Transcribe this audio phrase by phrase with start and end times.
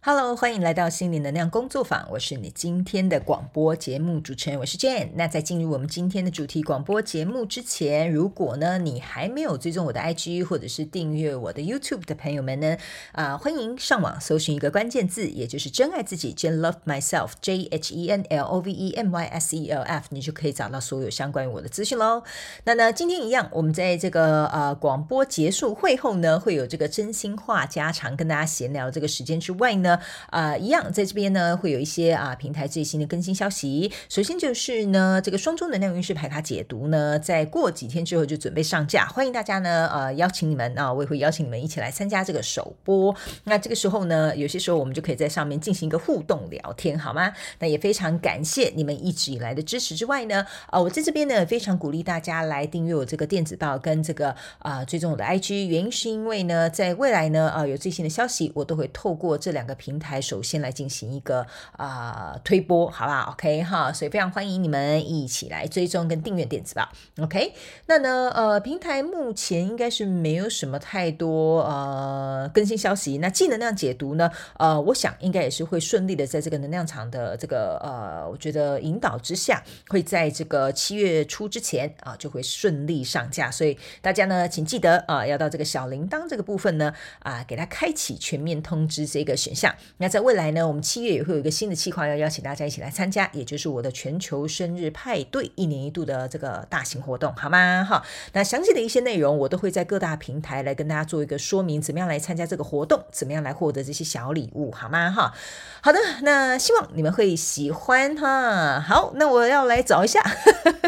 [0.00, 2.06] Hello，欢迎来到心灵能量工作坊。
[2.12, 5.08] 我是你今天的广播节目主持人，我是 Jane。
[5.16, 12.76] 那在进入我们今天的主题广播节目之前，如果呢你还没有追踪我的 IG 或者是订阅我的 YouTube 的朋友们呢，
[13.10, 22.22] 啊、欢迎上网搜寻一个关键字，也就是真爱自己，Jane Love Myself，J H E N L O V E M Y S E L F，你就可以找到所有相关于我的资讯喽。
[22.62, 29.87] 那呢，今天一样，我们在这个呃广播结束会后呢，会有这个真心话家常跟大家闲聊这个时间之外呢。
[30.30, 33.92] 啊、一样在这边呢，会有一些啊平台最新的更新消息。
[34.08, 43.14] 首先就是呢，这个双周能量运势牌卡解读呢，在过几天之后就准备上架，欢迎大家呢，呃，邀请你们啊，我也会邀请你们一起来参加这个首播。
[43.44, 47.32] 那这个时候呢，有些时候我们就可以在上面进行一个互动聊天，好吗？
[47.58, 59.98] 那也非常感谢你们一直以来的支持之外呢，啊、我在这边呢，非常鼓励大家来订阅我这个电子报跟这个啊、呃，追踪我的 IG，原因是因为呢，在未来呢，啊、有最新的消息，我都会透过这两个平。
[59.98, 66.88] 台首先来进行一个啊、推播，好不好？OK 哈，所以非常欢迎你们一起来追踪跟订阅电子报。
[67.20, 67.52] OK，
[67.86, 73.18] 那呢呃平台目前应该是没有什么太多呃更新消息。
[73.18, 83.50] 那技能量解读呢，呃，我想应该也是会顺利的在这个能量场的这个呃，我觉得引导之下，会在这个七月初之前啊、就会顺利上架。
[83.50, 89.67] 所以大家呢，请记得啊、要到这个小铃铛这个部分呢啊、给它开启全面通知这个选项。
[89.98, 97.84] 那在未来呢，我们七月也会有一个新的计划，要邀请大家一起来参加，也就是我的全球生日派对，一年一度的这个大型活动，好吗？
[97.88, 98.02] 哈，
[98.32, 105.10] 那详细的一些内容，我都会在各大平台来跟大家做一个说明，怎么样来参加这个活动，怎么样来获得这些小礼物，好吗？
[105.10, 105.32] 哈，
[105.80, 108.80] 好的，那希望你们会喜欢哈。
[108.80, 110.22] 好，那我要来找一下，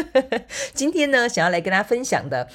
[0.73, 2.47] 今天呢，想要来跟大家分享的。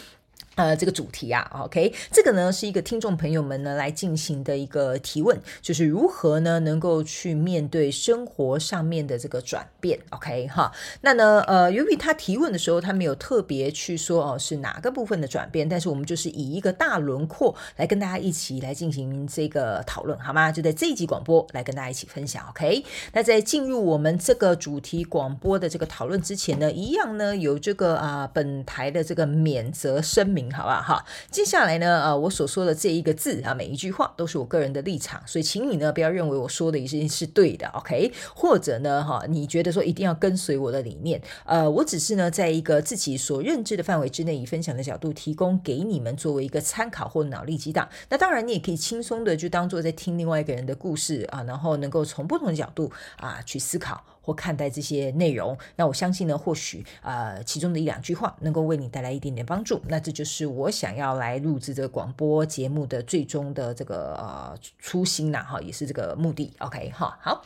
[0.57, 10.73] 呃，这个主题啊，OK，这个呢是一个听众朋友们呢来进行的一个提问，就是如何呢能够去面对生活上面的这个转变，OK 哈。
[11.03, 20.50] 那呢，呃，由于他提问的时候他没有特别去说哦是哪个部分的转变，但是我们就是以一个大轮廓来跟大家一起来进行这个讨论，好吗？
[20.50, 22.83] 就在这一集广播来跟大家一起分享，OK。
[23.12, 30.46] 那在进入我们这个主题广播的这个讨论之前呢，一样呢有这个啊、本台的这个免责声明。
[30.53, 38.12] 好吧，好，接下来呢，呃，我所说的这一个字啊，每一句话都是我个人的立场，所以请你呢不要认为我说的一些是对的，OK？
[38.34, 47.89] 或者呢，哈，你觉得说一定要跟随我的理念，呃，我只是呢在一个自己所认知的范围之内，以分享的角度提供给你们作为一个参考或脑力激荡。
[48.09, 54.05] 那当然，你也可以轻松的就当做在听另外一个人的故事啊，然后能够从不同的角度啊去思考。
[54.26, 66.53] 或看待这些内容，那我相信呢，或许呃其中的一两句话能够为你带来一点点帮助，那这就是我想要来录制这个广播节目的最终的这个呃初心呐，哈，也是这个目的。
[66.59, 67.44] OK 哈，好，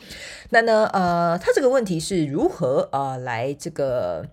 [0.49, 4.27] 那呢呃，他这个问题是如何呃来这个。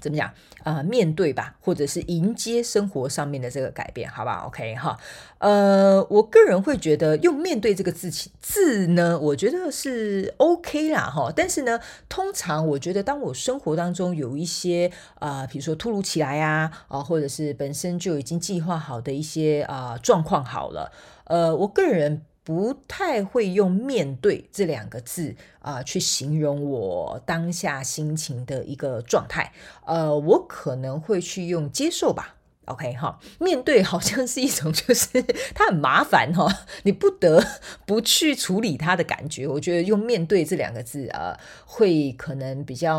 [0.00, 0.28] 怎么讲、
[0.64, 0.82] 呃？
[0.82, 4.98] 面对吧，或者是迎接生活上面的这个改变，好不好？OK 哈，
[5.38, 11.32] 呃，我个人会觉得用“面对”这个字字呢，我觉得是 OK 啦哈。
[11.34, 20.92] 但是呢，通常我觉得，当我生活当中有一些啊、呃，比如说突如其来啊，啊，或者是本身就已经计划好的一些啊、呃、状况好了，
[21.24, 22.22] 呃，我个人。
[22.44, 29.52] 不太会用“面对”这两个字啊、去形容我当下心情的一个状态。
[29.86, 32.36] 呃，我可能会去用“接受”吧。
[32.66, 35.20] OK 哈，面对好像是一种，就是
[35.52, 36.46] 它很麻烦哈，
[36.84, 37.44] 你不得
[37.84, 39.48] 不去处理它的感觉。
[39.48, 42.96] 我觉得用“面对”这两个字啊、呃，会可能比较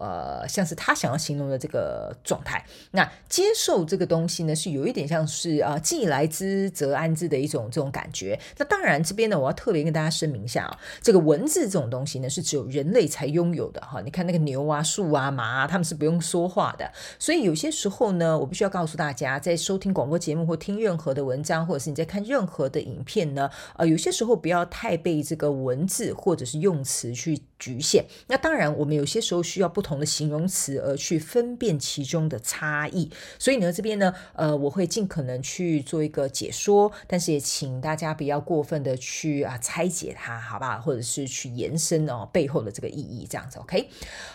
[0.00, 2.64] 呃，像是他想要形容的这个状态。
[2.90, 8.38] 那接受这个东西呢，是有一点像是啊，既来之则安之的一种这种感觉。
[8.58, 14.00] 那当然这边呢，我要特别跟大家声明一下啊，这个文字这种东西呢，是只有人类才拥有的哈。
[14.00, 16.90] 你看那个牛啊、树啊、马啊，他们是不用说话的，
[17.20, 18.79] 所以有些时候呢，我必须要告。
[18.80, 28.04] 告诉大家，在收听广播节目或听任何的文章，或者是你在看任何的影片呢，呃，有些时候不要太被这个文字或者是用词去局限。
[28.26, 33.08] 那当然，我们有些时候需要不同的形容词而去分辨其中的差异。
[33.38, 40.78] 所以呢，这边呢，呃，我会尽可能去做一个解说，但是也请大家不要过分的去啊拆解它，好吧？
[40.80, 43.88] 或者是去延伸哦背后的这个意义，这样子，OK？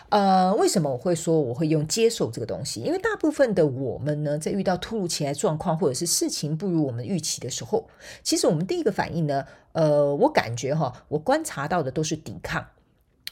[0.09, 2.79] 呃，为什么我会说我会用接受这个东西？
[2.81, 4.39] 因为大部分的我们呢。
[4.45, 7.87] 在遇到突如其来状况，或者是事情不如我们预期的时候，
[8.21, 12.63] 其实我们第一个反应呢，呃，我感觉哈，我观察到的都是抵抗。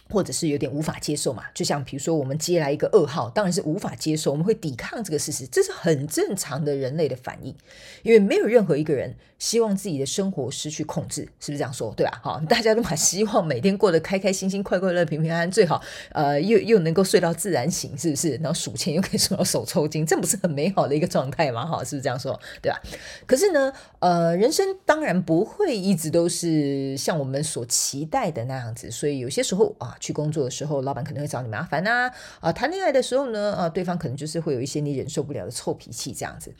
[0.09, 7.55] 或者是有点无法接受嘛，就像比如说我们接来一个噩耗，当然是无法接受，我们会抵抗这个事实，这是很正常的人类的反应，
[8.03, 11.91] 因为没有任何一个人希望自己的生活失去控制，是不是这样说？
[11.95, 12.19] 对吧？
[12.21, 18.35] 好，大家都蛮希望每天过得开开心心、快快乐乐、平平安安，最好呃又又能够睡到自然醒，是不是？
[18.35, 21.65] 然后数钱又可以数到手抽筋，这不是很美好的一个状态吗？
[21.67, 22.39] 哈，是不是这样说？
[22.61, 22.79] 对吧？
[23.25, 29.92] 可是呢，呃，人生当然不会一直都是像我们所期待的那样子，所以有些时候啊。
[29.99, 32.11] 去工作的时候，老板可能会找你麻烦呐。
[32.39, 36.53] 啊，谈恋爱的时候呢，啊，对方可能就是会有一些你忍受不了的臭脾气这样子。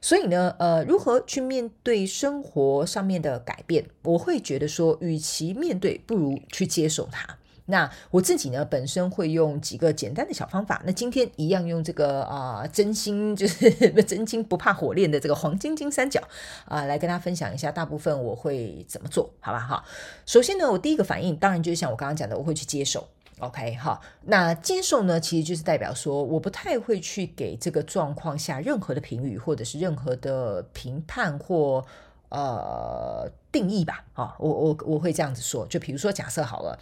[0.00, 3.86] 所以呢，呃，如何去面对生活上面的改变？
[4.02, 7.38] 我会觉得说，与其面对，不如去接受它。
[7.66, 10.82] 那我自己呢，本身会用几个简单的小方法。
[10.84, 13.70] 那今天一样用这个啊、真心就是
[14.04, 16.20] 真金不怕火炼的这个黄金金三角
[16.66, 17.72] 啊、来跟大家分享一下。
[17.72, 19.58] 大部分我会怎么做，好吧？
[19.58, 19.82] 哈，
[20.26, 23.08] 首先呢，我第一个反应当然就是像我刚刚讲的，我会去接受。
[23.38, 31.82] OK，好，那接受呢，其实就是代表说，我不太会去给这个状况下任何的评语，或者是任何的评判或
[32.28, 34.04] 呃定义吧。
[34.12, 36.78] 啊，我我我会这样子说，就比如说假设好了。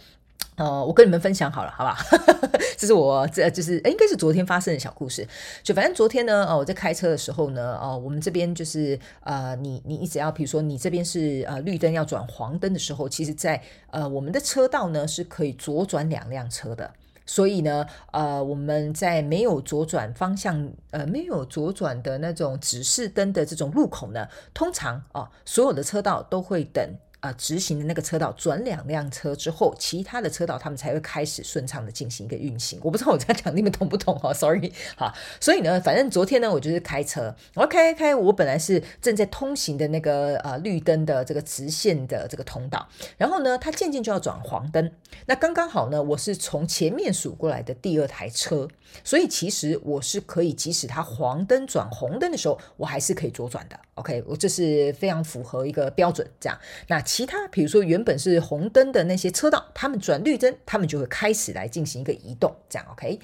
[0.55, 1.97] 呃，我跟你们分享好了，好吧？
[2.77, 5.27] 这是我这就是应该是昨天发生的小故事。
[5.63, 16.91] 就反正昨天呢，哦，我在开车的时候呢，哦，我们这边就是呃，你你你只要比如说你这边是呃绿灯要转黄灯的时候，其实在呃我们的车道呢是可以左转两辆车的。
[17.25, 26.83] 所以呢，呃，我们在没有左转方向呃没有左转的那种指示灯的这种路口呢，通常哦，所有的车道都会等。
[27.23, 32.77] 啊、直行的那个车道转两辆车之后，其他的车道他们才会开始顺畅的进行一个运行。
[32.83, 42.85] 我不知道我在讲你们懂不懂哦？Sorry，好，所以呢，反正昨天呢，我就是开车，我开开开，我本来是正在通行的那个呃绿灯的这个直线的这个通道，
[43.17, 44.91] 然后呢，它渐渐就要转黄灯，
[45.25, 48.67] 那刚刚好呢，我是从前面数过来的第二台车，
[49.01, 53.79] 所以其实我是可以，即使它黄灯转红灯的时候，我还是可以左转的。
[53.95, 57.01] OK，我这是非常符合一个标准，这样那。
[57.15, 63.19] 其他，比如说原本是红灯的那些车道，他们转绿灯，他们就会开始来进行一个移动，这样 OK。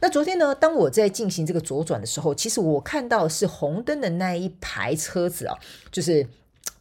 [0.00, 5.54] 那昨天呢，当我在进行这个左转的时候，其实我看到是红灯的那一排车子啊，
[5.92, 6.26] 就是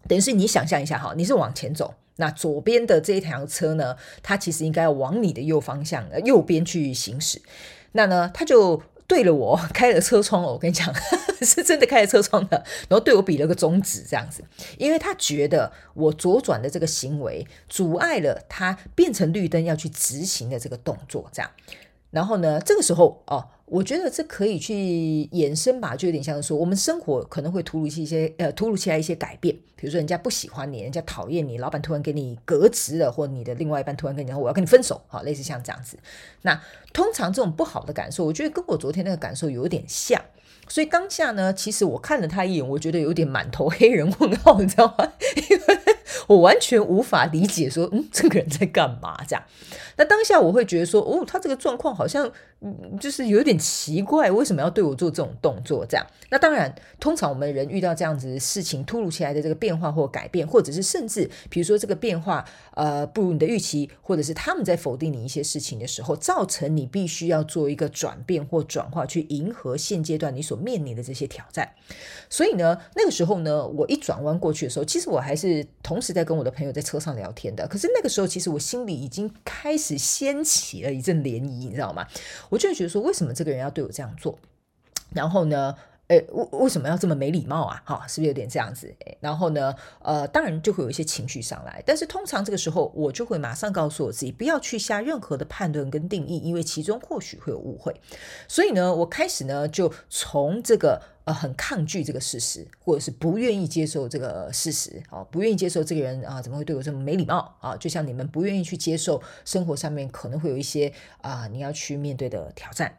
[0.07, 7.41] 等于是你想象一下哈，你是往前走，那左边的这一条车呢，它其实应该要往你的右方向，右边去行驶，
[7.91, 8.81] 那呢，它就。
[9.07, 10.93] 对了，我 开了车窗，我跟你讲，
[11.41, 12.57] 是真的开了车窗的，
[12.89, 14.43] 然后对我比了个中指这样子，
[14.77, 21.51] 因为他觉得我左转的这个行为阻碍了他变成绿灯要去执行的这个动作，这样。
[22.11, 24.73] 然后呢，这个时候哦，我觉得这可以去
[25.31, 35.97] 衍生吧，就有点像说，我们生活可能会突如其一些呃，突如其来一些改变，比如说人家不喜欢你，人家讨厌你，老板突然给你革职了，或你的另外一半突然跟你讲我要跟你分手，好，类似像这样子。
[36.41, 36.61] 那
[36.91, 40.21] 通常这种不好的感受，我觉得跟我昨天那个感受有点像。
[40.69, 45.11] 所以当下呢，其实我看了他一眼，我觉得有点满头黑人问号，你知道吗？
[45.49, 45.79] 因 为
[46.27, 49.43] 我完全无法理解说，嗯，这个人在干嘛这样。
[49.97, 52.31] 那当下我会觉得说，哦，他这个状况好像，
[52.63, 55.85] 嗯，就是有点奇怪，为什么要对我做这种动作？
[55.85, 56.05] 这样。
[56.29, 62.45] 那当然，通常我们人遇到这样子的事情，突如其来的这个变化或改变，或者是甚至，比如说这个变化，
[62.75, 71.69] 呃，不如你的预期，或者是他们在否定你一些事情的时候，造成你必须要做一个转变或转化，去迎合现阶段你所面临的这些挑战。
[72.29, 77.67] 所以呢，那个时候呢，我一转弯过去的时候，其实我还是同时在跟我的朋友在车上聊天的。
[77.67, 79.97] 可是那个时候，其实我心里已经开始。
[80.13, 82.05] 掀起了一阵涟漪，你知道吗？
[82.53, 84.37] 我就觉得说，为什么这个人要对我这样做？
[85.11, 85.75] 然后呢，
[86.07, 87.81] 诶，为为什么要这么没礼貌啊？
[87.85, 88.93] 哈，是不是有点这样子？
[89.19, 91.81] 然后呢，呃，当然就会有一些情绪上来。
[91.85, 97.95] 但是通常这个时候，我就会马上告诉我自己，不要去下任何的判断跟定义，因为其中或许会有误会。
[98.47, 101.01] 所以呢，我开始呢，就从这个。
[101.25, 107.77] 呃，很抗拒这个事实，或者是不愿意接受这个事实，哦，不愿意接受这个人啊，怎么会对我这么没礼貌啊？
[107.77, 110.91] 就像你们不愿意去接受生活上面可能会有一些
[111.21, 112.97] 啊，你要去面对的挑战。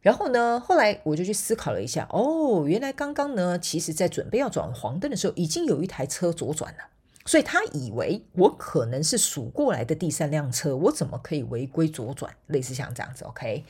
[0.00, 6.78] 然后呢，后来我就去思考了一下，哦，原来刚刚呢，其实在准备要转黄灯的时候，已经有一台车左转了，
[7.24, 12.34] 所以他以为我可能是数过来的第三辆车，我怎么可以违规左转？
[12.46, 13.64] 类似像这样子，OK？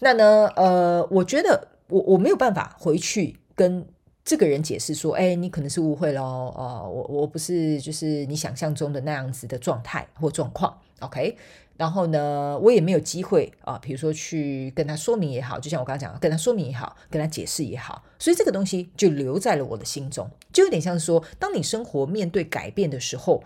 [0.00, 1.68] 那呢，呃，我觉得。
[1.88, 3.86] 我我没有办法回去跟
[4.24, 11.36] 这个人解释说，哎，你可能是误会了啊，我我不是就是你想象中的那样子的状态或状况，OK？
[11.76, 23.42] 然后呢，我也没有机会啊，比如说去跟他说明也好，就像我刚刚讲的，跟他说明也好，跟他解释也好，所以这个东西就留在了我的心中，就有点像是说，当你生活面对改变的时候，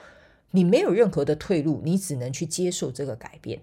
[0.51, 3.61] 你没有任何的退路，你只能去接受这个改变。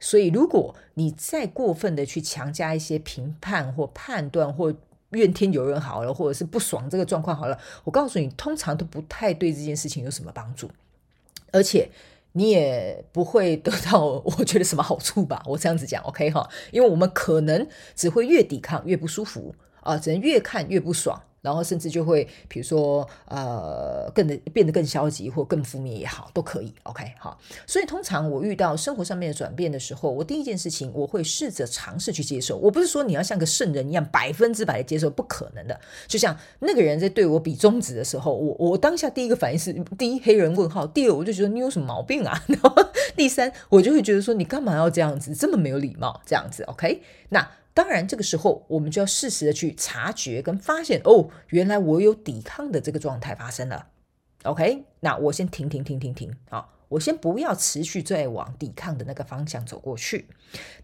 [0.00, 4.74] 所以如果你再过分的去强加一些评判或判断或
[5.10, 10.70] 怨天尤人好了，或者是不爽这个状况好了，我告诉你，通常都不太对这件事情有什么帮助，
[11.52, 11.88] 而且
[12.36, 15.42] 你也不会得到我觉得什么好处吧？
[15.46, 21.22] 我这样子讲，OK 哈，因为我们可能只会越抵抗越不舒服啊，只能越看越不爽。
[21.44, 26.72] 然后甚至就会，比如说，呃，更的变得更消极或更负面也好，都可以。
[26.84, 27.38] OK，好。
[27.66, 32.56] 所以通常我遇到生活上面的转变的时候，我第一件事情我会试着尝试去接受。
[32.56, 35.78] 我不是说你要像个圣人一样百分之百的接受，不可能的。
[36.08, 42.42] 就像那个人在对我比中指的时候，我我当下第一个反应是第一黑人问号，第二我就觉得你有什么毛病啊？
[42.48, 42.74] 然后
[43.14, 46.62] 第三我就会觉得说你干嘛要这样子，这么没有礼貌，这样子。
[46.62, 47.46] OK，那。
[47.74, 53.88] 当然，这个时候我们就要适时的去察觉跟发现，哦，原来我有抵抗的这个状态发生了。
[54.44, 60.28] OK，那我先停停停停停啊，我先不要持续再往抵抗的那个方向走过去，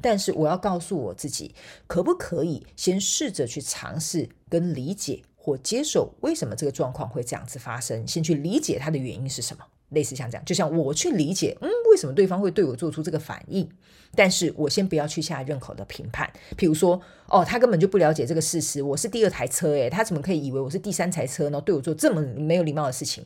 [0.00, 1.54] 但是我要告诉我自己，
[1.86, 9.64] 可不可以先试着去尝试跟理解或接受为什么这个状况会这样子发生，先去理解它的原因是什么。
[9.90, 13.68] 类似像这样，就像我去理解，嗯，为什么对方会对我做出这个反应？
[14.12, 16.28] 但是我先不要去下任何的评判。
[16.56, 21.60] 譬如说，哦，他根本就不了解这个事实，我是第二台车，诶，他怎么可以以为我是第三台车呢？
[21.60, 23.24] 对我做这么没有礼貌的事情，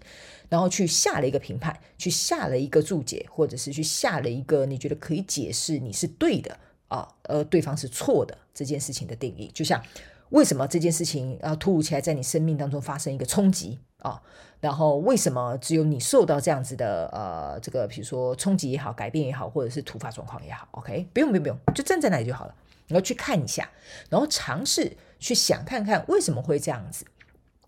[0.50, 6.54] 然后去下了一个评判，去下了一个注解，或者是去下了一个你觉得可以解释你是对的
[6.88, 9.50] 啊，而对方是错的这件事情的定义。
[9.54, 9.82] 就像
[10.28, 14.20] 为什么这件事情啊突如其来在你生命当中发生一个冲击啊？
[14.64, 22.54] 然后为什么只有你受到这样子的呃这个比如说冲击也好，改变也好，或者是突发状况也好，OK，不用不用不用，就站在那里就好了。
[22.88, 23.68] 然后去看一下，
[24.08, 27.04] 然后尝试去想看看为什么会这样子，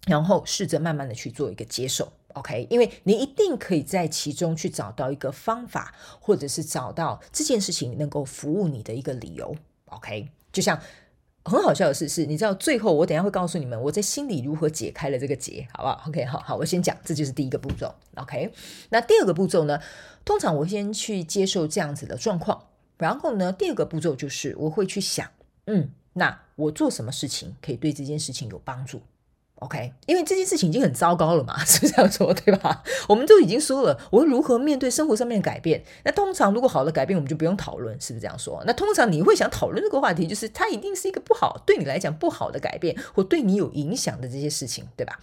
[0.07, 9.55] 然后试着慢慢的去做一个接受，OK，因为你一定可以在其中去找到一个方法，或者是找到这件事情能够服务你的一个理由
[9.91, 10.81] ，OK，就像。
[11.47, 17.95] 很好笑的事是，你知道最后我等下会告诉你们我在心里如何解开了这个结，好不好？OK，好好，我先讲，这就是第一个步骤。
[18.17, 18.53] OK，
[18.91, 19.81] 那第二个步骤呢？
[20.25, 22.67] 通常我先去接受这样子的状况，
[22.99, 25.31] 然后呢，第二个步骤就是我会去想，
[25.67, 29.01] 嗯，那我做什么事情可以对这件事情有帮助
[29.61, 32.83] ？OK，因为这件事情已经很糟糕了嘛，是 不是这样说，对吧？
[33.09, 35.83] 我们都已经说了，我如何面对生活上面的改变。
[36.05, 38.63] 那通常如果好的改变，我们就不用讨论，是不是这样说？
[38.67, 45.19] 那通常你会想讨论这个话题，就是它一定是一个不好，对你来讲不好的改变，或对你有影响的这些事情，对吧？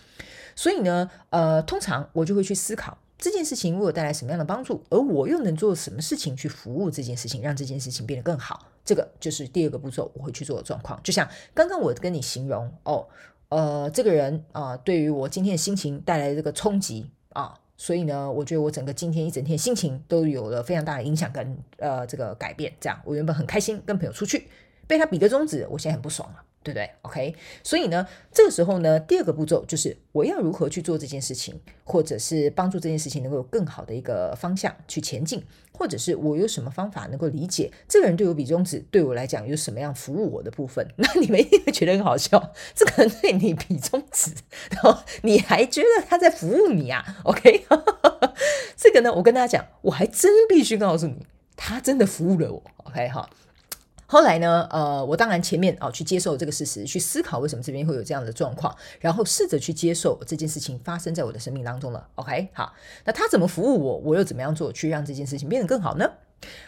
[0.55, 8.67] 所以呢，呃，通常我就会去思考这件事情为我带来什么样的帮助，而我又能做什么事情去服务这件事情，让这件事情变得更好。
[8.83, 10.99] 这个就是第二个步骤，我会去做的状况。
[11.03, 13.07] 就像刚刚我跟你形容哦。
[13.53, 22.73] 呃，这个人啊、对于我今天的心情带来的这个冲击啊，所以呢，我觉得我整个今天一整天心情都有了非常大的影响跟呃这个改变。
[22.79, 24.47] 这样，我原本很开心跟朋友出去，
[24.87, 26.43] 被他比个中指，我现在很不爽了。
[26.63, 35.43] 对不对？OK，所以呢，这个时候呢，第二个步骤就是我要如何去做这件事情，或者是帮助这件事情能够有更好的一个方向去前进，
[35.73, 40.87] 或者是我有什么方法能够理解这个人对我比中指，对我来讲有什么样服务我的部分？
[40.95, 44.31] 那你们一定会觉得很好笑，这个人对你比中指，
[44.71, 47.65] 然后你还觉得他在服务你啊？OK，
[48.77, 51.25] 这个呢，我跟大家讲，我还真必须告诉你，
[51.57, 52.63] 他真的服务了我。
[52.85, 53.29] OK，哈。
[54.13, 62.07] 后来呢，呃，我当然前面、哦、去接受这个事实，去思考为什么这边会有这样的状况，然后试着去接受这件事情发生在我的生命当中了。
[62.13, 66.07] OK，好，那他怎么服务我，我又怎么样做去让这件事情变得更好呢？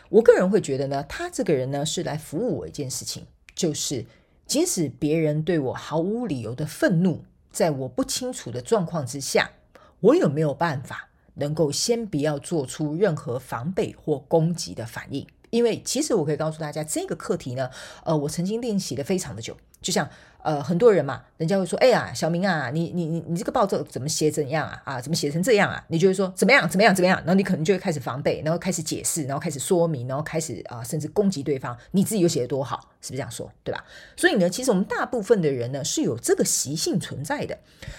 [0.10, 4.08] 我个人会觉得呢，他这个人呢是来服务我一件事情，就是
[4.48, 9.52] 即使别人对我毫无理由的愤怒，在我不清楚的状况之下，
[10.00, 15.28] 我有没有办法能够先不要做出任何防备或攻击的反应？
[15.56, 17.70] 因为其实我可以告诉大家，这个课题呢，
[18.04, 19.56] 呃，我曾经练习的非常的久。
[19.82, 20.10] 就像
[20.42, 24.82] 呃，很多人嘛，人家会说：“哎呀，小明啊，你你你你这个报纸怎么写怎样啊？
[24.84, 26.68] 啊，怎么写成这样啊？”你就会说：“怎么样？
[26.68, 26.94] 怎么样？
[26.94, 31.78] 怎么样？”然后你可能就会开始防备，然后开始解释，然后开始说明，然后开始啊、甚至攻击对方。
[31.92, 33.52] 你自己又写得多好，是不是这样说？
[33.64, 33.84] 对吧？
[34.18, 37.58] 所以呢，其实我们大部分的人呢是有这个习性存在的。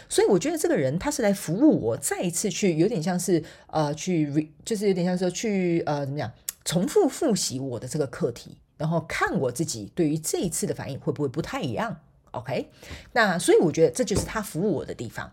[0.09, 6.33] 所以我觉得这个人他是来服务我，再一次去有点像是呃，去就是有点像说去呃，怎么样？
[6.67, 12.01] 重复复习我的这个课题，然后看我自己对于这一次的反应会不会不太一样
[12.33, 12.69] ？OK，
[13.13, 15.33] 那所以我觉得这就是他服务我的地方。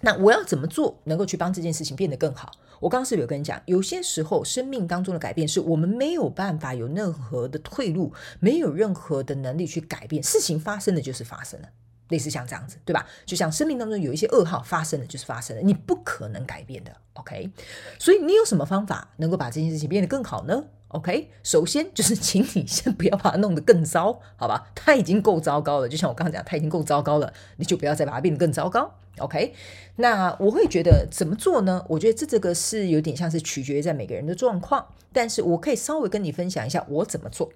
[0.00, 2.50] 那我要怎么做能够去帮这件事情变得更好？
[2.80, 11.68] 我刚刚是不是有跟你讲，有些时候生命当中的改变是我们没有办法有任何的退路，没有任何的能力去改变，事情发生的就是发生了。
[12.08, 13.06] 类似像这样子，对吧？
[13.24, 16.92] 就像生命当中有一些噩耗发生了，就是发生了，你不可能改变的。
[17.14, 17.50] OK，
[17.98, 24.70] 所以你有什么方法能够把这件事情变得更好呢？OK，首先就是 请你先不要把它弄得更糟，好吧？
[24.74, 28.92] 它已经够糟糕了，就像我刚刚讲，它已经够糟糕了，你就不要再把它变得更糟糕。
[29.18, 29.54] OK，
[29.96, 31.84] 那我会觉得怎么做呢？
[31.88, 37.52] 我觉得这这个是有点像是取决于在每个人的状况，但是我可以稍微跟你分享一下我怎么做。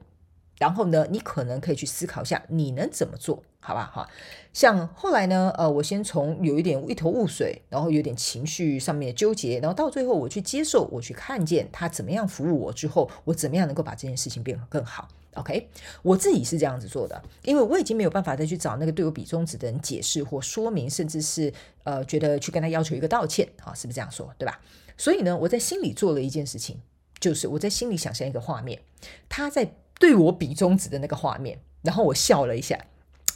[0.58, 3.90] 然后呢，你可能可以去思考一下，你能怎么做，好吧？
[3.94, 4.08] 哈，
[4.52, 15.68] 像后来呢，呃，我先从有一点一头雾水，然后有点情绪上面的纠结，然后到最后我去接受，我去看见他怎么样服务我之后，我怎么样能够把这件事情变得更好？OK，
[16.02, 21.52] 我自己是这样子做的，因为我已经没有办法再去找那个对我比中指的人解释或说明，甚至是
[21.84, 24.60] 呃，觉得去跟他要求一个道歉，啊，是不是这样说，对吧？
[24.96, 26.80] 所以呢，我在心里做了一件事情，
[27.20, 28.80] 就是我在心里想象一个画面，
[29.28, 29.74] 他在。
[29.98, 32.78] 对我比中指的那个画面，然后我笑了一下，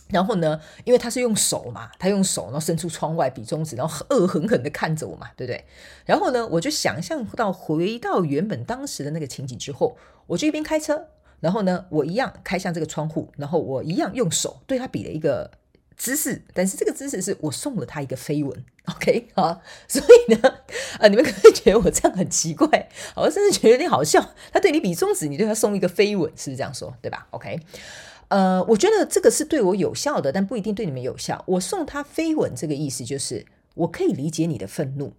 [0.08, 5.64] 然后呢，因为他是用手嘛，他用手然后伸出窗外比中指，然后恶狠狠地看着我嘛，对不对？
[6.06, 11.08] 然后呢，我就想象到回到原本当时的那个情景之后，我就一边开车，
[11.40, 15.50] 然后呢，我一样开向这个窗户，然后我一样用手对他比了一个。
[15.96, 20.54] 姿势，但是这个姿势是我送了他一个飞吻， OK 好，所以呢，
[20.98, 24.34] 呃，你们可能觉得我这样很奇怪， 我甚至觉得有点好笑。
[24.52, 26.94] 他对你比中指，你对他送一个飞吻，是不是这样说？
[27.00, 27.60] 对吧？OK，
[28.28, 31.42] 呃，我觉得这个是对我有效的，但不一定对你们有效。
[31.46, 35.12] 我送他飞吻，这个意思就是我可以理解你的愤怒。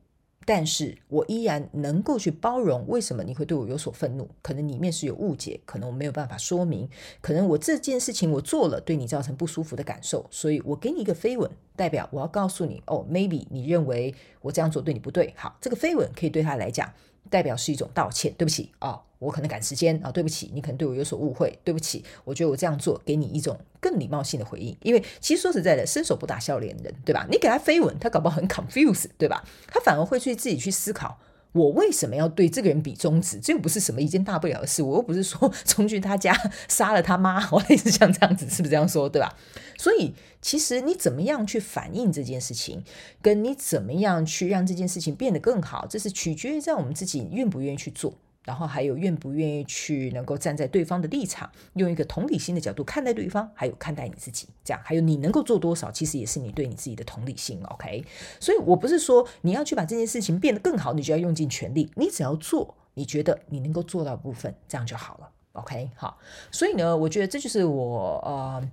[0.46, 4.28] 但是我依然能够去包容，为什么你会对我有所愤怒？
[4.42, 6.90] 可能里面是有误解，可能我没有办法说明，
[7.22, 15.34] 可能我这件事情我做了，对你造成不舒服的感受，所以我给你一个飞吻，代表我要告诉你，哦，maybe 你认为我这样做对你不对。
[15.38, 16.92] 好，这个飞吻可以对他来讲。
[17.30, 27.25] 代表是一种道歉，对不起啊、我可能赶时间啊、对不起，你可能对我有所误会，对不起，我觉得我这样做给你一种更礼貌性的回应，因为其实说实在的，伸手不打笑脸人，对吧？
[27.30, 29.44] 你给他飞吻，他搞不好很 confused，对吧？
[29.68, 31.18] 他反而会去自己去思考。
[31.53, 33.39] 我为什么要对这个人比中指？
[33.39, 34.83] 这又不是什么一件大不了的事。
[34.83, 36.36] 我又不是说 冲去他家
[36.67, 39.07] 杀了他妈，我类似像这样子，是不是这样说？
[39.07, 39.36] 对吧？
[39.77, 42.83] 所以其实你怎么样去反映这件事情，
[43.22, 48.13] 跟你怎么样去让这件事情变得更好，这是取决于在我们自己愿不愿意去做。
[48.44, 57.62] 然后还有愿不愿意去能够站在对方的立场，用一个同理心的角度看待对方，还有看待你自己，这样还有你能够做多少，其实也是你对你自己的同理心。
[57.64, 58.03] OK，
[58.40, 65.29] 所以我不是说你要去把这件事情变得更好，你就要用尽全力，你只要做你觉得你能够做到部分，这样就好了。
[65.53, 66.18] OK，好，
[66.51, 68.70] 所以呢，我觉得这就是我呃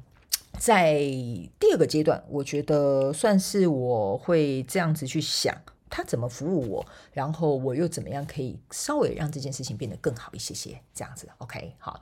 [0.58, 0.98] 在
[1.58, 5.54] 第二个阶段，我觉得算是我会这样子去想。
[5.90, 12.00] 他怎么服务我，然后我又怎么样可以稍微让这件事情变得更好一些些，这样子，OK，好。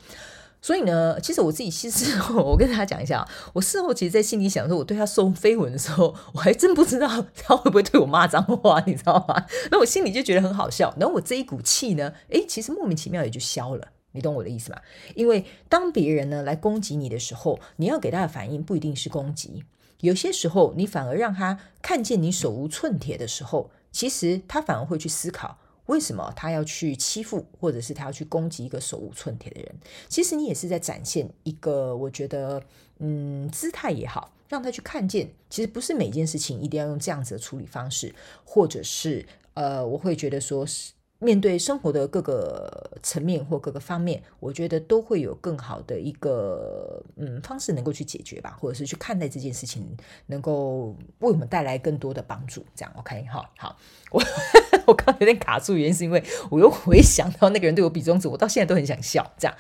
[0.61, 9.47] 所以呢，其实我自己其实我跟大家讲一下，我事后其实，在心里想说，我对他送飞吻的时候，我还真不知道他会不会对我骂脏话，你知道吗？
[9.71, 10.93] 那我心里就觉得很好笑。
[10.99, 13.93] 然后我这一股气呢，诶，其实莫名其妙也就消了。
[14.11, 14.81] 你懂我的意思吗？
[15.15, 19.63] 因为当别人呢来攻击你的时候，你要给他的反应不一定是攻击，
[20.01, 23.71] 有些时候你反而让他看见你手无寸铁的时候。
[23.91, 29.75] 其实他反而会去思考，为什么他要去欺负，或者是他要去攻击一个手无寸铁的人？
[30.09, 32.63] 其实你也是在展现一个，我觉得，
[32.99, 40.93] 嗯，姿态也好，让他去看见，其实不是每件事情一定要用这样子的处理方式，或者是，呃，我会觉得说是。
[41.21, 49.85] 面对生活的各个层面或各个方面，我觉得都会有更好的一个嗯方式能够去解决吧，或者是去看待这件事情，
[50.27, 52.65] 能够为我们带来更多的帮助。
[52.75, 53.77] 这样 OK 哈好，
[54.13, 54.23] 我
[54.87, 59.29] 我刚刚有点卡住，原因是因为我又回想到那个人对我比中指，我到现在都很想笑。
[59.37, 59.57] 这样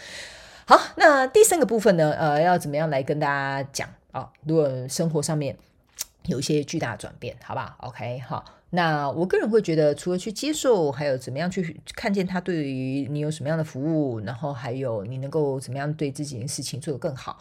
[0.64, 4.28] 好，那第三个部分呢，呃，要怎么样来跟大家讲啊、哦？
[4.44, 5.56] 如果生活上面
[6.26, 8.44] 有一些巨大的转变，好不好？OK 好。
[8.70, 17.38] 那我个人会觉得，除了去接受，还有怎么样去看见他对于你有什么样的服务，然后还有你能够怎么样对自己的事情做得更好。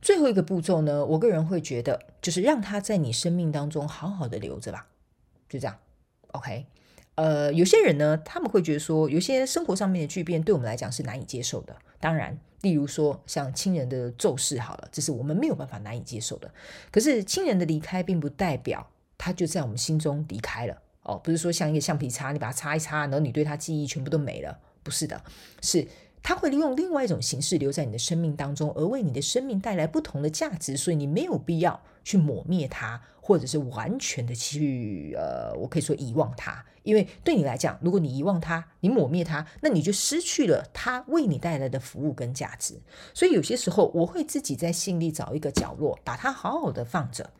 [0.00, 4.86] 最后一个步骤呢，我个人会觉得，就是让他在你生命当中好好的留着吧，
[5.46, 5.76] 就这样。
[6.28, 6.64] OK，
[7.16, 11.76] 呃，有些人呢，他们会觉得说，有些生活上面的巨变对我们来讲是难以接受的。
[12.00, 16.50] 当然，例如说像亲人的骤逝，好了，这是我们没有办法难以接受的。
[16.90, 18.88] 可是亲人的离开，并不代表。
[19.18, 25.22] 它就在我们心中离开了哦，不是说像一个橡皮擦，你把它擦一擦，然后你对它记忆全部都没了，不是的，
[25.62, 25.86] 是
[26.22, 42.80] 它会利用另外一种形式留在你的生命当中，而为你的生命带来不同的价值，所以你没有必要去抹灭它，或者是完全的去呃，我可以说遗忘它，因为对你来讲，如果你遗忘它，你抹灭它，那你就失去了它为你带来的服务跟价值。
[43.14, 47.30] 所以有些时候，我会自己在心里找一个角落，把它好好的放着。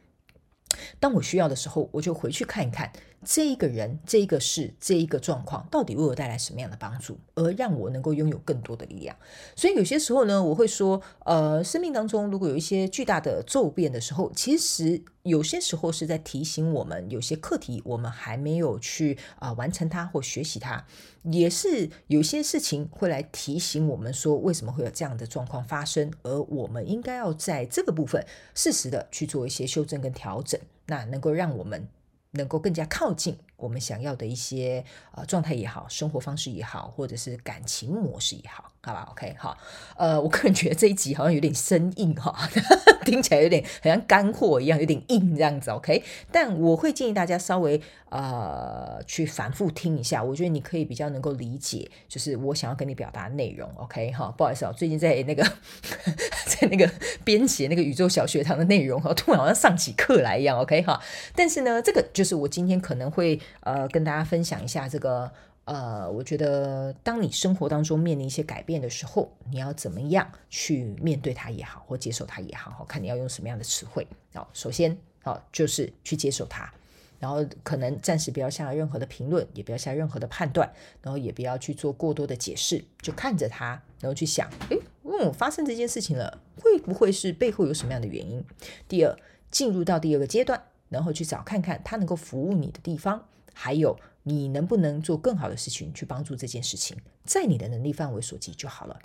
[0.98, 2.90] 当我需要的时候，我就回去看一看
[3.28, 9.16] 这一个人、这一个事、这一个状况到底为我带来什么样的帮助，而让我能够拥有更多的力量。
[9.56, 20.86] 所以有些时候呢，我会说，呃，生命当中如果有一些巨大的骤变的时候，其实有些时候是在提醒我们，有些课题我们还没有去啊、完成它或学习它，
[21.24, 30.60] 也是有些事情会来提醒我们说，为什么会有这样的状况发生，而我们应该要在这个部分适时的去做一些修正跟调整。
[30.86, 31.88] 那能够让我们
[32.36, 39.56] 能够更加靠近我们想要的一些呃状态也好，生活方式也好，或者是感情模式也好，好吧？OK，好，
[39.96, 42.36] 呃，我个人觉得这一集好像有点生硬哈，
[43.06, 46.02] 听起来有点好像干货一样，有点硬这样子，OK。
[46.30, 54.32] 但我会建议大家稍微呃去反复听一下，我觉得你可以比较能够理解，就是我想要跟你表达的内容，OK 哈。
[54.36, 55.42] 不好意思啊，最近在那个
[56.46, 56.88] 在那个
[57.24, 61.00] 编写那个宇宙小学堂的内容哈，突然好像上起课来一样，OK 哈。
[61.34, 63.40] 但是呢，这个就是我今天可能会。
[63.60, 65.30] 呃，跟大家分享一下这个，
[65.64, 74.06] 呃，我觉得当你生活当中面临一些改变的时候，你要怎么样去面对它也好，或接受它也好，看你要用什么样的词汇。
[74.34, 76.72] 好，首先，好，就是去接受它，
[77.18, 80.70] 然后可能暂时不要下任何的评论，也不要下任何的判断，
[81.02, 88.44] 然后也不要去做过多的解释，就看着它，然后去想，诶，嗯，发生这件事情了，会不会是背后有什么样的原因？
[88.86, 89.16] 第二，
[89.50, 93.26] 进入到第二个阶段，然后去找看看它能够服务你的地方。
[93.58, 98.98] 还有，你能不能做更好的事情去帮助这件事情，在你的能力范围所及就好了。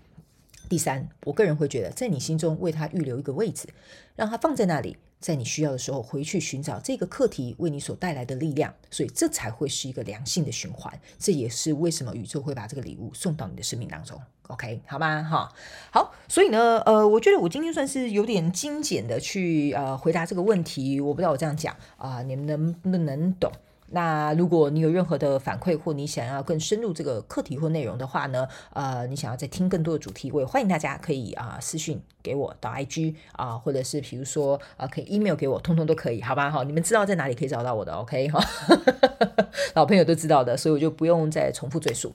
[0.68, 3.70] 第三，我个人会觉得，在你心中为他预留一个位置，
[4.16, 10.94] 让他放在那里，在你需要的时候回去寻找这个课题为你所带来的力量，所以这才会是一个良性的循环。
[11.18, 14.22] 这也是为什么宇宙会把这个礼物送到你的生命当中。
[14.48, 15.24] OK，好吗？
[15.24, 15.50] 哈，
[15.92, 21.00] 好，所以呢，呃，我觉得我今天算是有点精简的去呃回答这个问题。
[21.00, 23.50] 我不知道我这样讲啊，你们能不能懂？
[23.92, 36.50] 那如果你有任何的反馈，或你想要更深入这个课题或内容的话呢，呃，你想要再听更多的主题，我也欢迎大家可以啊、私信给我到 IG 啊、或者是比如说啊、可以 email 给我，通通都可以，好吧？
[36.50, 38.44] 哈，你们知道在哪里可以找到我的，OK 哈，
[39.76, 42.14] 老朋友都知道的，所以我就不用再重复赘述。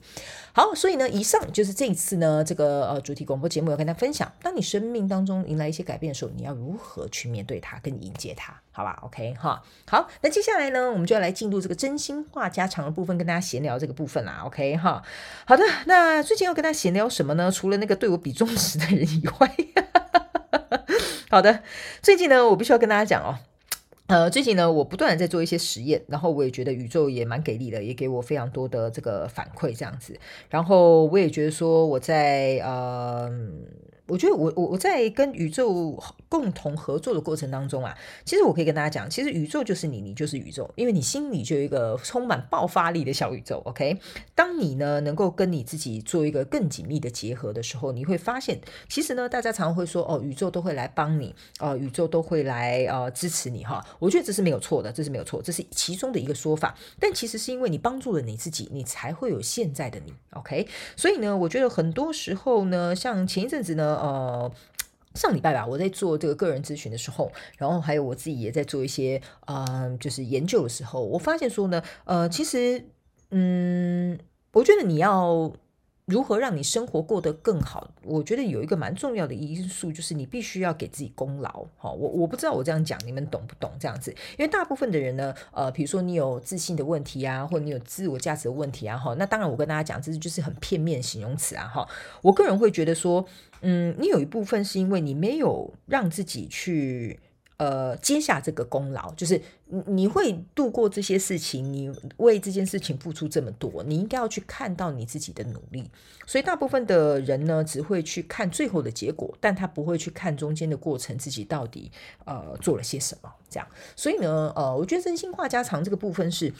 [0.57, 15.03] 好，所以呢，以上就是这一次呢这个呃主题广播节目要跟大家分享，当你生命当中迎来一些改变的时候，你要如何去面对它，跟迎接它，好吧？OK 哈，好，那接下来呢，我们就要来进入这个真心话家常的部分，跟大家闲聊这个部分啦，OK 哈。
[15.45, 17.51] 好的，那最近要跟大家闲聊什么呢？
[17.51, 19.55] 除了那个对我比中指的人以外，
[21.29, 21.61] 好的，
[22.01, 23.37] 最近呢，我必须要跟大家讲哦。
[24.07, 30.17] 呃，最近呢，我不断的在做一些实验，然后我也觉得宇宙也蛮给力的，也给我非常多的这个反馈，这样子。
[30.49, 33.29] 然后我也觉得说，我在呃。
[34.07, 43.61] 我觉得我我我在跟宇宙共同合作的过程当中啊，其实我可以跟大家讲，其实宇宙就是你，你就是宇宙，因为你心里就有一个充满爆发力的小宇宙。
[43.65, 43.99] OK，
[44.33, 53.85] 当你呢能够跟你自己做一个更紧密的结合的时候，你会发现，其实呢大家常常会说哦，宇宙都会来帮你，哦、宇宙都会来呃支持你哈。
[53.99, 56.73] 我觉得这是没有错的，这是没有错，这是其中的一个说法。
[56.97, 60.13] 但其实是因为你帮助了你自己，你才会有现在的你。
[60.31, 60.65] OK，
[60.95, 63.96] 所以呢，我觉得很多时候呢，像前一阵子呢。
[63.97, 64.51] 呃，
[65.15, 72.85] 上礼拜吧，我在做这个个人咨询的时候，然后还有我自己也在做一些呃，就是研究的时候，我发现说呢，呃，其实，
[73.31, 74.17] 嗯，
[74.53, 75.51] 我觉得你要。
[76.07, 77.91] 如何让你生活过得更好？
[78.05, 81.65] 我觉得有一个蛮重要的因素，就是你必须要给自己功劳。
[81.75, 84.09] 好，我我不知道我这样讲你们懂不懂这样子？
[84.37, 91.85] 因为大部分的人呢，呃，比如说你有自信的问题啊，或者你有自我价值的问题啊，哈，那当然我跟大家讲，这是就是很片面形容词啊，哈。
[92.21, 93.25] 我个人会觉得说，
[93.59, 97.19] 嗯，你有一部分是因为你没有让自己去。
[97.57, 105.89] 呃，接下这个功劳，就是你你会度过这些事情，你为这件事情付出这么多，你应该要去看到你自己的努力。
[106.27, 111.91] 所以大部分的人呢，只会去看最后的结果，但他不会去看中间的过程，自己到底
[112.25, 113.33] 呃做了些什么。
[113.49, 116.53] 这样，所以呢，呃，我觉得真心话家常这个部分是，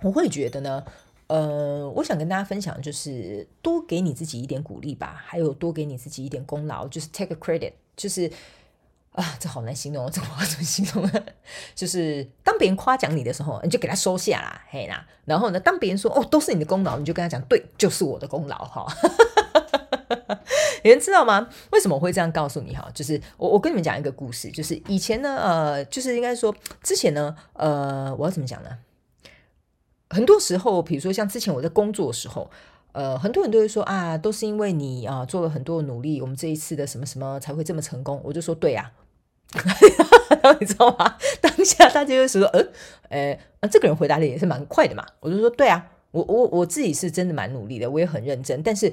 [0.00, 0.82] 我会觉得呢，
[1.26, 8.30] 呃，我想跟大家分享，就是多给你自己一点鼓励吧，还有多给你自己一点功劳，就是 take credit，就是。
[9.12, 11.24] 啊，这好难形容，这我怎么形容呢？
[11.74, 15.04] 就是当别人夸奖你的时候，你就给他收下啦，嘿啦。
[15.24, 18.86] 然后呢，当别人说哦，都是你的功劳，你就跟他讲，对，就是我的功劳哈。
[20.82, 21.48] 你们知道吗？
[21.72, 22.88] 为什么我会这样告诉你哈？
[22.94, 28.70] 就是我我跟你们讲一个故事，就是以前呢，呃，就是应该说之前呢，呃，我要怎么讲呢？
[30.08, 32.50] 很多时候，比如说像之前我在工作的时候，
[32.92, 38.20] 呃，很多人都会说啊，都是因为你啊做了很多努力，我们这一次的什么什么才会这么成功。
[38.24, 38.90] 我就说对呀、
[39.52, 41.16] 啊，你知道吗？
[41.40, 42.66] 当下大家就是说，呃，
[43.08, 45.06] 呃，啊，这个人回答的也是蛮快的嘛。
[45.20, 48.92] 我就说对啊，我我我自己是真的蛮努力的，我也很认真，但是。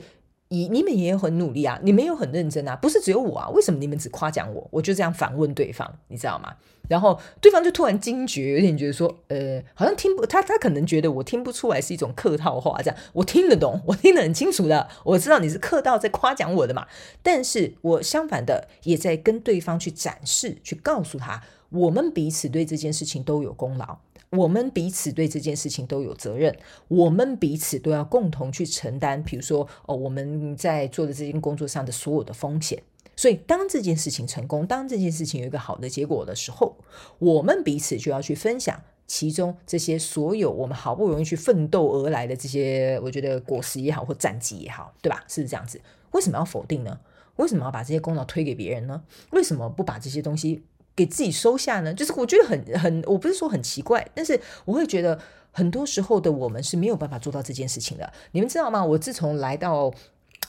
[0.50, 3.50] 你你们也很努力啊，你们也有很认真啊，不是只有我啊？
[3.50, 4.68] 为什么你们只夸奖我？
[4.72, 6.56] 我就这样反问对方，你知道吗？
[6.88, 16.88] 然后对方就突然惊觉，有点觉得说，呃，好像听不他他可能觉得我听不出来是一种客套话，这样我听得懂，我听得很清楚的，我知道你是客套在夸奖我的嘛。
[17.22, 23.98] 但是我相反的也在跟对方去展示，去告诉他，我们彼此对这件事情都有功劳。
[24.30, 29.24] 我们彼此对这件事情都有责任，我们彼此都要共同去承担。
[29.24, 32.84] 比如说，哦，我们在做的这件工作上的所有的风险。
[33.16, 36.78] 所以，当这件事情成功，当这件事情有一个好的结果的时候，
[37.18, 45.24] 我们彼此就要去分享其中这些所有我们好不容易去奋斗而来的这些，我觉得果实也好或战绩也好，对吧？
[45.28, 45.82] 是不是这样子？
[46.12, 47.00] 为什么要否定呢？
[47.38, 49.02] 为什么要把这些功劳推给别人呢？
[49.32, 50.64] 为什么不把这些东西？
[50.98, 55.18] 给自己收下呢，就是我觉得很很，我不是说很奇怪，但是我会觉得
[55.52, 58.12] 很多时候的我们是没有办法做到这件事情的。
[58.32, 58.84] 你们知道吗？
[58.84, 59.94] 我自从来到。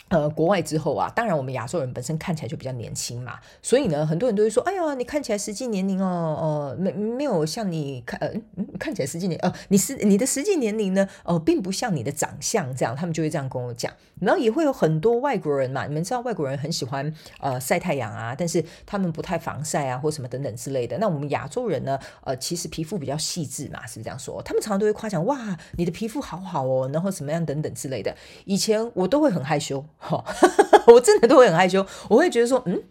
[0.09, 8.33] 呃，国外之后啊，当然我们亚洲人本身看起来就比较年轻嘛，所以呢，很多人都会说，哎呀，你看起来实际年龄哦，呃，没没有像你看，呃，
[8.79, 13.92] 看起来实际年，呃，你是你的实际年龄呢，呃，并不像你的长相这样，他们就会这样跟我讲。
[14.21, 20.99] 然后也会有很多外国人嘛，你们知道外国人很喜欢呃晒太阳啊，但是他们不太防晒啊，或什么等等之类的。
[20.99, 24.42] 那我们亚洲人呢，呃，其实皮肤比较细致嘛，是不是这样说？
[24.42, 28.16] 他们常常都会夸奖，哇，你的皮肤好好哦，然后什么样等等之类的。
[28.47, 29.85] 以前我都会很害羞。
[29.99, 30.25] 哈，
[30.89, 32.83] 我真的都会很害羞，我会觉得说，嗯。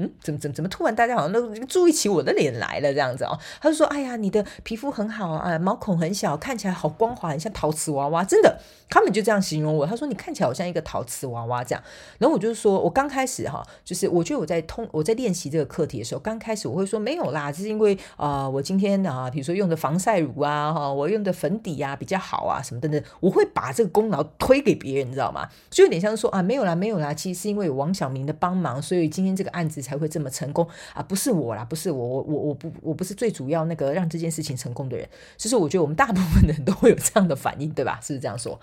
[0.00, 3.36] 嗯，怎么怎么怎么突然大家好像都注意起我的脸来了这样子哦？
[3.60, 9.84] 他就说：“哎呀，你的皮肤很好啊，毛孔很小，看起来好光滑，很像陶瓷娃娃。”真的，他们就这样形容我。
[9.84, 11.82] 他说：“你看起来好像一个陶瓷娃娃这样。”
[12.18, 25.48] 然后我就说：“我刚开始哈，就是我觉得我在通我在练习这个课题的时候，刚开始我会说没有啦，就是因为啊、我今天啊，比如说用的防晒乳啊，哈，我用的粉底啊比较好啊，什么等等，我会把这个功劳推给别人，你知道吗？
[25.68, 31.02] 就有点像说啊，没有啦，没有啦，其实是因为有王小明的帮忙，所以今天这个案子才会这么成功啊！
[31.02, 35.08] 不是我啦，不是我，我我我不我不是最主要那个让这件事情成功的人。
[35.38, 37.98] 其实我觉得我们大部分的人都会有这样的反应，对吧？
[38.02, 38.60] 是不是这样说？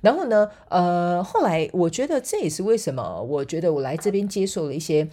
[0.00, 5.08] 然后呢，呃，后来我觉得这也是为什么，我觉得我来这边接受了一些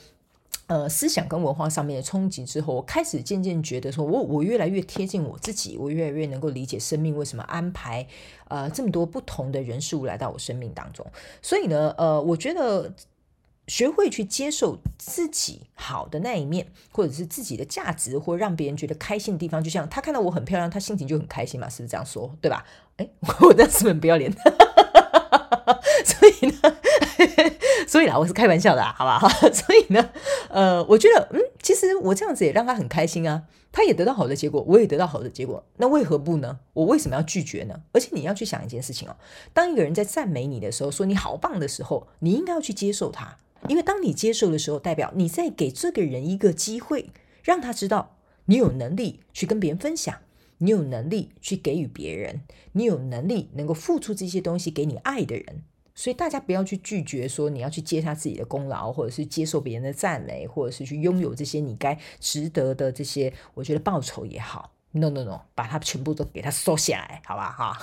[0.67, 8.05] 呃思想跟文化上面的冲击之后，我开始渐渐觉得说我我越来越贴近我自己，我越来越能够理解生命为什么安排
[8.49, 11.05] 呃这么多不同的人事物来到我生命当中。
[11.41, 12.93] 所以呢，呃，我觉得。
[13.67, 22.31] 学会去接受自己好的那一面，或者是自己的价值，或让别人觉得开心的地方，就像他看到我很漂亮，他心情就很开心嘛，是不是这样说？
[22.41, 22.65] 对吧？
[22.97, 23.09] 哎，
[23.41, 24.31] 我这样是不是很不要脸？
[26.05, 26.77] 所以呢，
[27.87, 29.27] 所以啦，我是开玩笑的，好不好？
[29.51, 30.09] 所以呢，
[30.49, 36.59] 呃，我觉得，嗯，其实我这样子也让他很开心啊，他也得到好的结果，我也得到好的结果，那为何不呢？
[36.73, 37.81] 我为什么要拒绝呢？
[37.93, 39.15] 而且你要去想一件事情哦，
[39.53, 43.37] 当一个人在赞美你的时候，说你好棒的时候，你应该要去接受他。
[43.67, 47.09] 因为当你接受的时候，代表你在给这个人一个机会，
[47.43, 50.19] 让他知道你有能力去跟别人分享，
[50.59, 52.41] 你有能力去给予别人，
[52.73, 55.63] 你有能力能够付出这些东西给你爱的人。
[55.97, 64.73] 所以大家不要去拒绝说你要去接他自己的功劳，或者是接受别人的赞美，或者是去拥有这些你该值得的这些，我觉得报酬也好。
[64.91, 67.77] No no no，把它全部都给它收下来，好吧哈。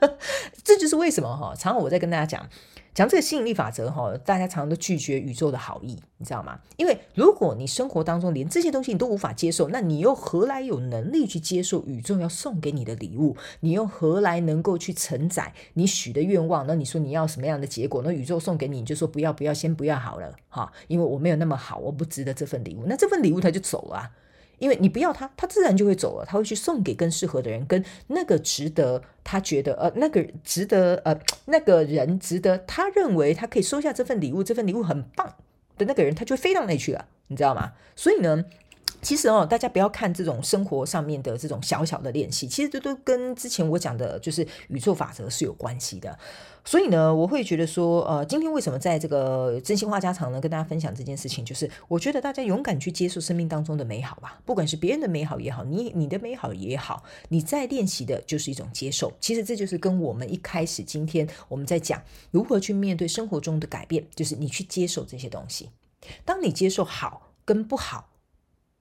[0.64, 2.48] 这就是为什么哈，常常我在跟大家讲。
[2.94, 6.58] 讲这个吸引力法则哈，大家常常都拒绝宇宙的好意，你知道吗？
[6.78, 13.36] 因为如果你生活当中连这些东西你都无法接受，那你又何来有能力去接受宇宙要送给你的礼物？
[13.60, 16.66] 你又何来能够去承载你许的愿望？
[16.66, 18.00] 那你说你要什么样的结果？
[18.02, 22.84] 那宇宙送给你，你就说不要不要，先不要好了哈，因为我没有那么好，我不值得这份礼物。
[22.86, 24.10] 那这份礼物它就走了啊。
[24.58, 26.24] 因为你不要他，他自然就会走了。
[26.24, 35.34] 他会去送给更适合的人，跟那个值得他觉得呃，那个值得呃，那个人值得他认为他可以收下这份礼物，这份礼物很棒
[35.76, 37.72] 的那个人，他就会飞到那里去了，你知道吗？
[37.94, 38.44] 所以呢，
[39.06, 46.18] 其实哦，大家不要看这种生活上面的这种小小的练习，其实这都跟之前我讲的，就是宇宙法则是有关系的。
[46.64, 59.12] 所以呢，我会觉得说，呃，今天为什么在这个真心话家常呢，跟大家分享这件事情，就是我觉得大家勇敢去接受生命当中的美好吧，不管是别人的美好也好，你你的美好也好，你在练习的就是一种接受。
[59.20, 65.70] 其实这就是跟我们一开始今天我们在讲如何去面对生活中的改变，就是你去接受这些东西。
[66.24, 68.08] 当你接受好跟不好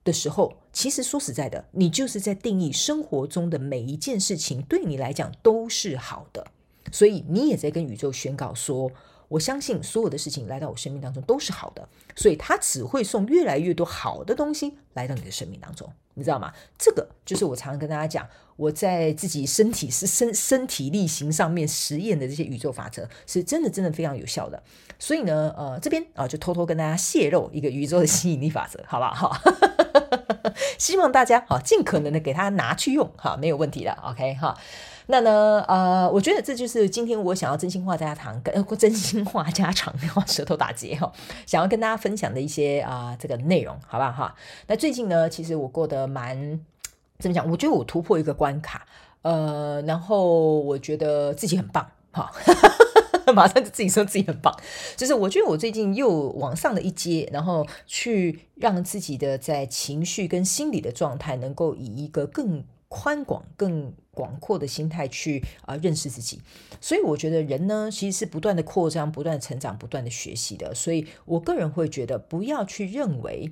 [0.06, 6.48] 的时候，其实说实在的，你就是在定义生活中的每一件事情对你来讲都是好的。
[6.92, 8.92] 所以你也在跟宇宙宣告说，
[9.28, 16.52] 我相信所有的事情来到我生命当中都是好的，所以他只会送越来越多好的东西来到你的生命当中，你知道吗？
[16.78, 24.62] 这个就是我常常跟大家讲，我在自己身体是身身体力行上面实验的这些宇宙法则，是真的真的非常有效的。
[24.98, 29.30] 所以呢，呃，这边啊就偷偷跟大家泄露一个宇宙的吸引力法则，好不好？
[29.30, 29.42] 哈，
[30.80, 34.58] 希望大家好尽可能的给它拿去用，哈，没有问题的，OK 哈。
[35.08, 39.94] 那呢，呃，我觉得这就是今天我想要真心话家常跟真心话家常，
[40.28, 41.12] 舌头打结哈，
[41.46, 44.36] 想要跟大家分享的一些啊、呃、这个内容，好不好哈？
[44.68, 46.60] 那最近呢，其实我过得蛮
[47.20, 47.50] 怎么讲？
[47.50, 48.86] 我觉得我突破一个关卡，
[49.22, 52.32] 呃，然后我觉得自己很棒哈，
[53.34, 54.56] 马上就自己说自己很棒，
[54.96, 66.42] 就是我觉得我最近又往上了一阶，然后去让自己的在情绪跟心理的状态能够以一个更宽广、更广阔的心态去啊、认识自己，
[66.82, 70.74] 所以我觉得人呢，其实是不断的扩张、不断成长、不断的学习的。
[70.74, 73.52] 所以我个人会觉得，不要去认为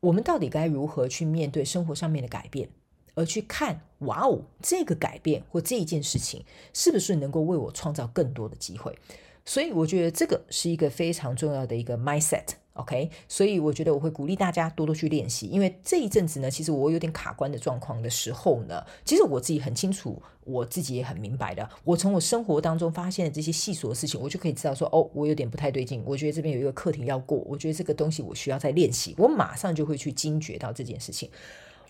[0.00, 2.70] 我们到底该如何去面对生活上面的改变，
[3.14, 8.98] 而去看哇哦，这个改变或这一件事情是不是能够为我创造更多的机会。
[9.44, 12.54] 所以我觉得这个是一个非常重要的一个 mindset。
[12.74, 21.70] OK，所以我觉得我会鼓励大家多多去练习，因为这一阵子呢，其实我有点卡关的状况的时候呢，其实我自己很清楚，我自己也很明白的。
[21.84, 26.02] 我从我生活当中发现的这些细琐的事情，我就可以知道说，哦，我有点不太对劲。
[26.04, 29.14] 我觉得这边有一个课题要过，我觉得这个东西我需要再练习。
[29.18, 31.30] 我马上就会去惊觉到这件事情，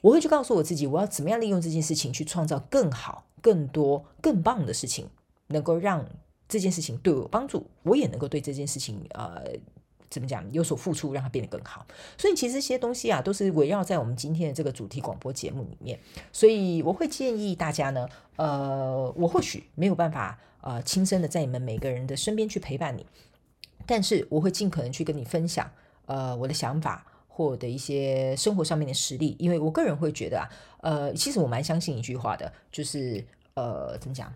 [0.02, 5.08] 我会去告诉我自己，我要怎么样利用这件事情去创造更好、更多、更棒的事情，
[5.46, 6.04] 能够让
[6.46, 9.42] 这件事情对我有帮助，我也能够对这件事情呃。
[10.14, 10.44] 怎么讲？
[10.52, 11.84] 有所付出，让它变得更好。
[12.16, 15.98] 所以其实这些东西啊，都是围绕在我们今天的这个主题广播节目里面。
[16.32, 23.04] 所以我会建议大家呢，呃，我或许没有办法呃亲身的在你们每个人的身边去陪伴你，
[23.84, 25.68] 但是我会尽可能去跟你分享
[26.06, 29.34] 呃我的想法或的一些生活上面的实例。
[29.40, 30.48] 因为我个人会觉得啊，
[30.82, 33.24] 呃，其实我蛮相信一句话的，就是
[33.54, 34.32] 呃，怎么讲？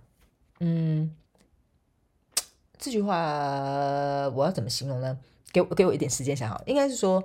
[0.58, 1.14] 嗯，
[2.76, 5.18] 这句话我要怎么形容呢？
[5.52, 7.22] 给我给我一点时间想好，应该是说，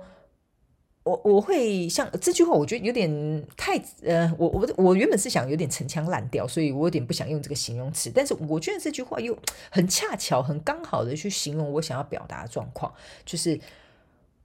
[1.02, 9.36] 我我会像这句话，我觉得有点太呃，我我我原本是想有点陈腔滥调，所以我有点不想用这个形容词，但是我觉得这句话又
[9.70, 12.92] 很恰巧、很刚好的去形容我想要表达的状况，
[13.26, 13.60] 就是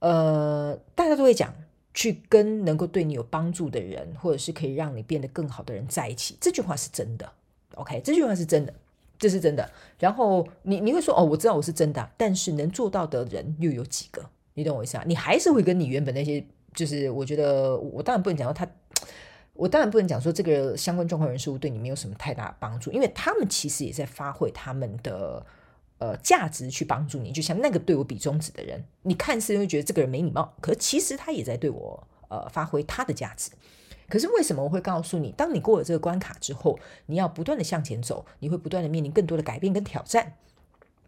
[0.00, 1.54] 呃，大家都会讲，
[1.94, 7.32] 去跟能够对你有帮助的人，或者是可以让你变得更好的人在一起，这句话是真的
[7.76, 8.74] ，OK，这句话是真的。
[9.20, 14.24] 这是真的，然后你你会说哦，我知道我是真的，但是能做到的人又有几个？
[14.54, 15.04] 你懂我意思啊？
[15.06, 16.42] 你还是会跟你原本那些，
[16.74, 18.66] 就是我觉得我当然不能讲说他，
[19.52, 25.44] 我当然不能讲说这个相关状况人事物对你没有什么太大帮助，因为他们其实也在发挥他们的
[25.98, 27.30] 呃价值去帮助你。
[27.30, 33.50] 就像那个对我比中指的人，你看似会觉得这个人没礼貌，可其实他也在对我呃发挥他的价值。
[34.10, 40.34] 可是为什么我会告诉你，当你过了这个关卡之后，你要不断的向前走，你会不断的面临更多的改变跟挑战。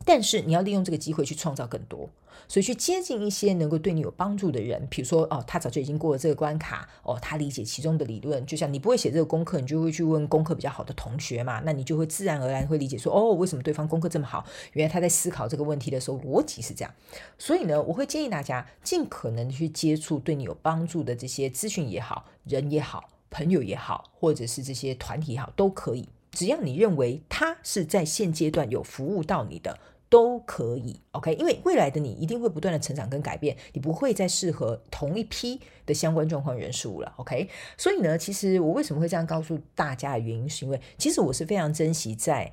[0.05, 2.11] 但是你要利用这个机会去创造更多，
[2.49, 8.45] 所以去接近一些能够对你有帮助的人，比如说哦，他早就已经过了这个关卡，哦，他理解其中的理论。
[8.45, 14.45] 就像你不会写这个功课，你就会去问功课比较好的同学嘛，那你就会自然而然会理解说，哦，为什么对方功课这么好？
[14.73, 16.93] 原来他在思考这个问题的时候逻辑是这样。
[17.39, 26.09] 所以呢，我会建议大家尽可能去接触对你有帮助的这些资讯也好，人也好，朋友也好，或者是这些团体也好，都可以。
[26.33, 29.79] 只要你认为他是在现阶段有服务到你的。
[30.13, 37.49] 都可以，OK，因为未来的你一定会不断的成长跟改变，你不会再适合同一批的相关状况人事物了，OK。
[37.79, 42.53] 所以呢，其实我为什么会这样告诉大家的原因，是因为其实我是非常珍惜在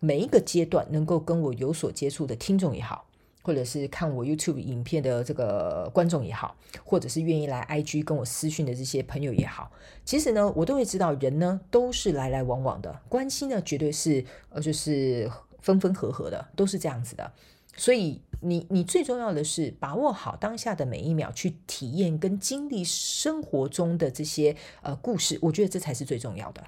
[0.00, 3.04] 每一个阶段能够跟我有所接触的听众也好，
[3.42, 9.70] 或者是看我 YouTube 影片的这个观众也好，或者是愿意来 IG 跟我私讯的这些朋友也好，
[10.06, 15.30] 其实呢，我都会知道人呢都是来来往往的，关系呢绝对是呃就是。
[15.64, 17.32] 分分合合的都是这样子的，
[17.74, 26.62] 所以你你最重要的是把握好当下的每一秒，去体验跟经历生活中的这些呃故事，我觉得这才是最重要的。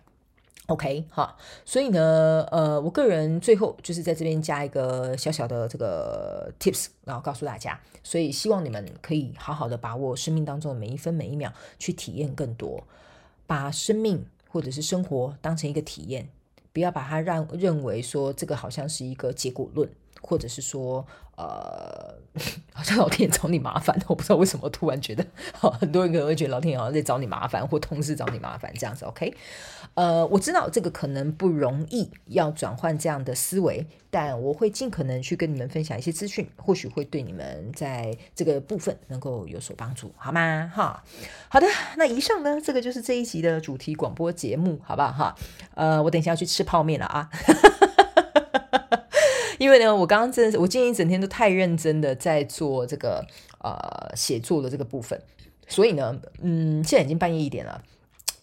[0.68, 12.82] OK 好，所以呢，呃，我个人最后就是在这边加一个小小的这个 tips，然后告诉大家，所以希望你们可以好好的把握生命当中的每一分每一秒，去体验更多，
[13.46, 16.30] 把生命或者是生活当成一个体验，
[16.76, 19.88] 不要把它让认为说这个好像是一个结果论。
[20.26, 21.06] 或者是说，
[21.36, 22.14] 呃，
[22.72, 25.24] 好像老天爷找你麻烦，我不知道为什么突然觉得，
[25.78, 29.04] 很多人可能会觉得老天爷好像在找你麻烦，或同事找你麻烦这样子。
[29.04, 29.34] OK，
[29.94, 40.72] 呃，我知道这个可能不容易，要转换这样的思维，但我会尽可能去跟你们分享一些资讯，或许会对你们在这个部分能够有所帮助，好吗？
[40.74, 41.04] 哈，
[41.48, 41.66] 好的，
[41.98, 45.12] 那以上呢，这个就是这一集的主题广播节目，好不好？
[45.12, 45.36] 哈，
[45.74, 47.28] 呃，我等一下要去吃泡面了啊。
[49.66, 53.26] 因为呢，我刚刚真的是，我今天一整天都太认真的在做这个
[53.58, 55.20] 呃写作的这个部分，
[55.66, 57.82] 所以呢，嗯，现在已经半夜一点了。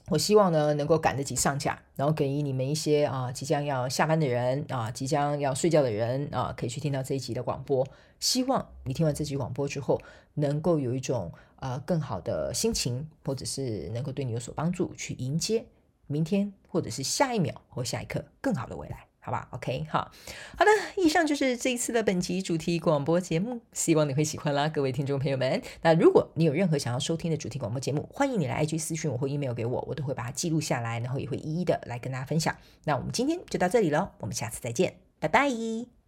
[0.09, 7.87] 我希望呢能够赶得及上架，然后给予你们一些啊即将要下班的人啊，即将要睡觉的人啊，可以去听到这一集的广播。
[8.19, 10.01] 希望你听完这集广播之后，
[10.33, 15.63] 能够有一种呃更好的心情，或者是能够对你有所帮助，去迎接
[16.05, 19.05] 明天或者是下一秒或下一刻更好的未来。
[19.25, 20.11] 好吧，OK，好
[20.57, 25.61] 好的，以上就是这一次的本集主题广播节目，希望你会喜欢啦，各位听众朋友们。
[25.81, 32.53] 那如果你有任何想要收听的主题广播节目，欢迎你来 IG 私讯我或 email 给我，我都会把它记录下来，然后也会一一的来跟大家分享。
[32.83, 36.02] 那我们今天就到这里喽，我们下次再见，拜拜。